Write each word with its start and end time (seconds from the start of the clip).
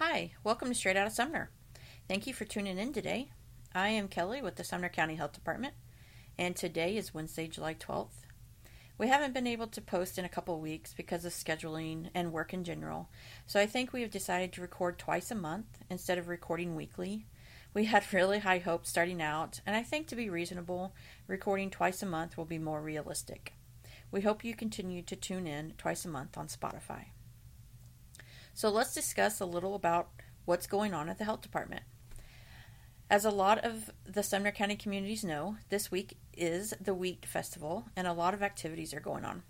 Hi, 0.00 0.30
welcome 0.44 0.68
to 0.68 0.76
Straight 0.76 0.96
Out 0.96 1.08
of 1.08 1.12
Sumner. 1.12 1.50
Thank 2.06 2.28
you 2.28 2.32
for 2.32 2.44
tuning 2.44 2.78
in 2.78 2.92
today. 2.92 3.30
I 3.74 3.88
am 3.88 4.06
Kelly 4.06 4.40
with 4.40 4.54
the 4.54 4.62
Sumner 4.62 4.88
County 4.88 5.16
Health 5.16 5.32
Department, 5.32 5.74
and 6.38 6.54
today 6.54 6.96
is 6.96 7.12
Wednesday, 7.12 7.48
July 7.48 7.74
12th. 7.74 8.24
We 8.96 9.08
haven't 9.08 9.34
been 9.34 9.48
able 9.48 9.66
to 9.66 9.80
post 9.80 10.16
in 10.16 10.24
a 10.24 10.28
couple 10.28 10.60
weeks 10.60 10.94
because 10.94 11.24
of 11.24 11.32
scheduling 11.32 12.10
and 12.14 12.32
work 12.32 12.54
in 12.54 12.62
general, 12.62 13.10
so 13.44 13.58
I 13.58 13.66
think 13.66 13.92
we 13.92 14.02
have 14.02 14.12
decided 14.12 14.52
to 14.52 14.60
record 14.60 15.00
twice 15.00 15.32
a 15.32 15.34
month 15.34 15.80
instead 15.90 16.16
of 16.16 16.28
recording 16.28 16.76
weekly. 16.76 17.26
We 17.74 17.86
had 17.86 18.04
really 18.12 18.38
high 18.38 18.58
hopes 18.58 18.90
starting 18.90 19.20
out, 19.20 19.60
and 19.66 19.74
I 19.74 19.82
think 19.82 20.06
to 20.06 20.16
be 20.16 20.30
reasonable, 20.30 20.94
recording 21.26 21.70
twice 21.70 22.04
a 22.04 22.06
month 22.06 22.36
will 22.36 22.44
be 22.44 22.60
more 22.60 22.80
realistic. 22.80 23.54
We 24.12 24.20
hope 24.20 24.44
you 24.44 24.54
continue 24.54 25.02
to 25.02 25.16
tune 25.16 25.48
in 25.48 25.74
twice 25.76 26.04
a 26.04 26.08
month 26.08 26.38
on 26.38 26.46
Spotify. 26.46 27.06
So 28.58 28.70
let's 28.70 28.92
discuss 28.92 29.38
a 29.38 29.46
little 29.46 29.76
about 29.76 30.08
what's 30.44 30.66
going 30.66 30.92
on 30.92 31.08
at 31.08 31.18
the 31.18 31.24
health 31.24 31.42
department. 31.42 31.84
As 33.08 33.24
a 33.24 33.30
lot 33.30 33.58
of 33.58 33.92
the 34.04 34.24
Sumner 34.24 34.50
County 34.50 34.74
communities 34.74 35.22
know, 35.22 35.58
this 35.68 35.92
week 35.92 36.16
is 36.36 36.74
the 36.80 36.92
Wheat 36.92 37.24
Festival 37.24 37.84
and 37.94 38.08
a 38.08 38.12
lot 38.12 38.34
of 38.34 38.42
activities 38.42 38.92
are 38.92 38.98
going 38.98 39.24
on. 39.24 39.44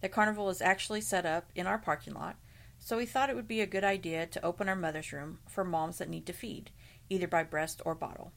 The 0.00 0.08
carnival 0.08 0.48
is 0.48 0.62
actually 0.62 1.00
set 1.00 1.26
up 1.26 1.50
in 1.56 1.66
our 1.66 1.76
parking 1.76 2.14
lot, 2.14 2.36
so 2.78 2.98
we 2.98 3.04
thought 3.04 3.30
it 3.30 3.34
would 3.34 3.48
be 3.48 3.62
a 3.62 3.66
good 3.66 3.82
idea 3.82 4.26
to 4.26 4.44
open 4.44 4.68
our 4.68 4.76
mother's 4.76 5.12
room 5.12 5.40
for 5.48 5.64
moms 5.64 5.98
that 5.98 6.08
need 6.08 6.24
to 6.26 6.32
feed, 6.32 6.70
either 7.10 7.26
by 7.26 7.42
breast 7.42 7.82
or 7.84 7.96
bottle. 7.96 8.30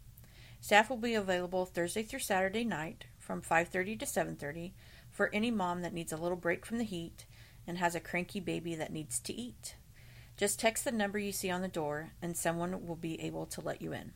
Staff 0.59 0.89
will 0.89 0.97
be 0.97 1.13
available 1.13 1.67
Thursday 1.67 2.01
through 2.01 2.21
Saturday 2.21 2.63
night 2.63 3.05
from 3.19 3.43
5:30 3.43 3.95
to 3.99 4.07
7:30 4.07 4.73
for 5.11 5.29
any 5.31 5.51
mom 5.51 5.83
that 5.83 5.93
needs 5.93 6.11
a 6.11 6.17
little 6.17 6.35
break 6.35 6.65
from 6.65 6.79
the 6.79 6.83
heat 6.83 7.27
and 7.67 7.77
has 7.77 7.93
a 7.93 7.99
cranky 7.99 8.39
baby 8.39 8.73
that 8.73 8.91
needs 8.91 9.19
to 9.19 9.33
eat. 9.33 9.75
Just 10.39 10.57
text 10.57 10.85
the 10.85 10.93
number 10.93 11.19
you 11.19 11.33
see 11.33 11.49
on 11.49 11.61
the 11.61 11.67
door, 11.67 12.11
and 12.21 12.37
someone 12.37 12.87
will 12.87 12.95
be 12.95 13.19
able 13.19 13.45
to 13.47 13.59
let 13.59 13.81
you 13.81 13.91
in. 13.91 14.13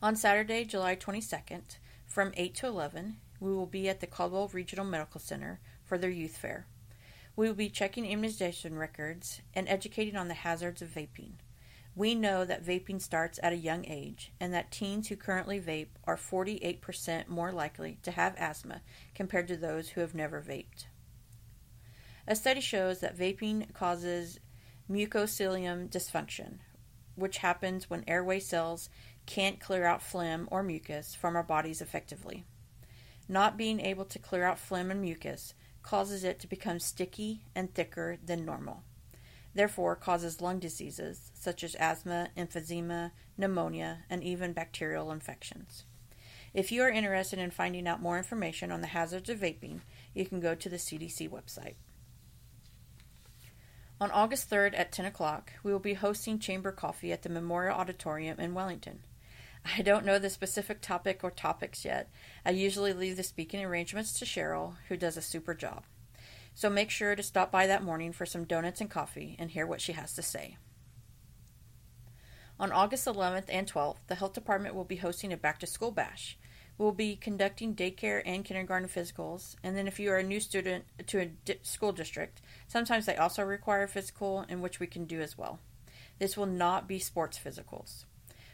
On 0.00 0.16
Saturday, 0.16 0.64
July 0.64 0.96
22nd, 0.96 1.76
from 2.06 2.32
8 2.34 2.54
to 2.54 2.66
11, 2.66 3.18
we 3.40 3.52
will 3.52 3.66
be 3.66 3.90
at 3.90 4.00
the 4.00 4.06
Caldwell 4.06 4.48
Regional 4.48 4.86
Medical 4.86 5.20
Center 5.20 5.60
for 5.84 5.98
their 5.98 6.08
youth 6.08 6.38
fair. 6.38 6.66
We 7.36 7.46
will 7.46 7.54
be 7.54 7.68
checking 7.68 8.06
immunization 8.06 8.78
records 8.78 9.42
and 9.52 9.68
educating 9.68 10.16
on 10.16 10.28
the 10.28 10.34
hazards 10.34 10.80
of 10.80 10.94
vaping. 10.94 11.32
We 11.94 12.14
know 12.14 12.46
that 12.46 12.64
vaping 12.64 13.02
starts 13.02 13.38
at 13.42 13.52
a 13.52 13.56
young 13.56 13.84
age 13.84 14.32
and 14.40 14.54
that 14.54 14.72
teens 14.72 15.08
who 15.08 15.16
currently 15.16 15.60
vape 15.60 15.88
are 16.04 16.16
48% 16.16 17.28
more 17.28 17.52
likely 17.52 17.98
to 18.02 18.12
have 18.12 18.34
asthma 18.38 18.80
compared 19.14 19.48
to 19.48 19.58
those 19.58 19.90
who 19.90 20.00
have 20.00 20.14
never 20.14 20.40
vaped. 20.40 20.86
A 22.30 22.36
study 22.36 22.60
shows 22.60 23.00
that 23.00 23.16
vaping 23.16 23.72
causes 23.72 24.38
mucocilium 24.90 25.88
dysfunction, 25.88 26.58
which 27.14 27.38
happens 27.38 27.90
when 27.90 28.04
airway 28.06 28.40
cells 28.40 28.88
can't 29.26 29.60
clear 29.60 29.84
out 29.84 30.02
phlegm 30.02 30.48
or 30.50 30.62
mucus 30.62 31.14
from 31.14 31.36
our 31.36 31.42
bodies 31.42 31.80
effectively. 31.80 32.44
Not 33.28 33.58
being 33.58 33.80
able 33.80 34.06
to 34.06 34.18
clear 34.18 34.44
out 34.44 34.58
phlegm 34.58 34.90
and 34.90 35.02
mucus 35.02 35.52
causes 35.82 36.24
it 36.24 36.40
to 36.40 36.46
become 36.46 36.80
sticky 36.80 37.42
and 37.54 37.72
thicker 37.74 38.16
than 38.24 38.44
normal. 38.44 38.82
Therefore, 39.54 39.96
causes 39.96 40.40
lung 40.40 40.58
diseases 40.58 41.30
such 41.34 41.64
as 41.64 41.74
asthma, 41.74 42.28
emphysema, 42.36 43.10
pneumonia, 43.36 44.04
and 44.08 44.22
even 44.22 44.52
bacterial 44.52 45.10
infections. 45.10 45.84
If 46.54 46.72
you 46.72 46.82
are 46.82 46.88
interested 46.88 47.38
in 47.38 47.50
finding 47.50 47.86
out 47.86 48.00
more 48.00 48.16
information 48.16 48.72
on 48.72 48.80
the 48.80 48.86
hazards 48.88 49.28
of 49.28 49.40
vaping, 49.40 49.80
you 50.14 50.24
can 50.24 50.40
go 50.40 50.54
to 50.54 50.68
the 50.68 50.76
CDC 50.76 51.28
website. 51.28 51.74
On 54.00 54.12
August 54.12 54.48
3rd 54.48 54.78
at 54.78 54.92
10 54.92 55.06
o'clock, 55.06 55.54
we 55.64 55.72
will 55.72 55.80
be 55.80 55.94
hosting 55.94 56.38
Chamber 56.38 56.70
Coffee 56.70 57.10
at 57.10 57.22
the 57.22 57.28
Memorial 57.28 57.76
Auditorium 57.76 58.38
in 58.38 58.54
Wellington. 58.54 59.00
I 59.76 59.82
don't 59.82 60.04
know 60.04 60.20
the 60.20 60.30
specific 60.30 60.80
topic 60.80 61.24
or 61.24 61.32
topics 61.32 61.84
yet. 61.84 62.08
I 62.46 62.50
usually 62.50 62.92
leave 62.92 63.16
the 63.16 63.24
speaking 63.24 63.64
arrangements 63.64 64.12
to 64.18 64.24
Cheryl, 64.24 64.76
who 64.88 64.96
does 64.96 65.16
a 65.16 65.22
super 65.22 65.52
job. 65.52 65.82
So 66.54 66.70
make 66.70 66.90
sure 66.90 67.16
to 67.16 67.22
stop 67.24 67.50
by 67.50 67.66
that 67.66 67.82
morning 67.82 68.12
for 68.12 68.24
some 68.24 68.44
donuts 68.44 68.80
and 68.80 68.88
coffee 68.88 69.34
and 69.36 69.50
hear 69.50 69.66
what 69.66 69.80
she 69.80 69.92
has 69.92 70.14
to 70.14 70.22
say. 70.22 70.58
On 72.60 72.70
August 72.70 73.06
11th 73.06 73.46
and 73.48 73.72
12th, 73.72 73.98
the 74.06 74.14
health 74.14 74.32
department 74.32 74.76
will 74.76 74.84
be 74.84 74.96
hosting 74.96 75.32
a 75.32 75.36
back 75.36 75.58
to 75.58 75.66
school 75.66 75.90
bash. 75.90 76.38
We'll 76.76 76.92
be 76.92 77.16
conducting 77.16 77.74
daycare 77.74 78.22
and 78.24 78.44
kindergarten 78.44 78.88
physicals, 78.88 79.56
and 79.64 79.76
then 79.76 79.88
if 79.88 79.98
you 79.98 80.12
are 80.12 80.18
a 80.18 80.22
new 80.22 80.38
student 80.38 80.84
to 81.08 81.18
a 81.18 81.26
di- 81.26 81.58
school 81.62 81.90
district, 81.90 82.40
sometimes 82.68 83.06
they 83.06 83.16
also 83.16 83.42
require 83.42 83.88
physical, 83.88 84.44
in 84.48 84.60
which 84.60 84.78
we 84.78 84.86
can 84.86 85.04
do 85.04 85.20
as 85.20 85.36
well. 85.36 85.58
This 86.20 86.36
will 86.36 86.46
not 86.46 86.86
be 86.86 87.00
sports 87.00 87.40
physicals. 87.42 88.04